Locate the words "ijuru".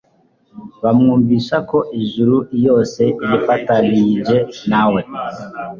2.01-2.35